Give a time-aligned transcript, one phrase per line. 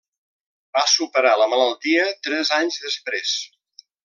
[0.77, 3.37] Va superar la malaltia tres anys després.